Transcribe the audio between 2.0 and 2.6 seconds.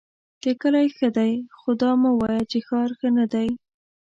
مه وایه چې